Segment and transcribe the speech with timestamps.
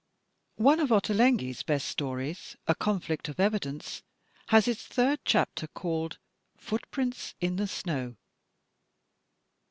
[0.55, 4.01] One of Ottolengui's best stories," A Conflict of Evidence,"
[4.47, 6.17] has its third chapter called
[6.57, 8.15] "Footprints in the Snow."